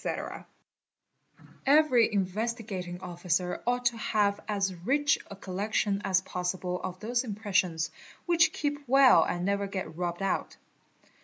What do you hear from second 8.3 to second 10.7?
keep well and never get rubbed out.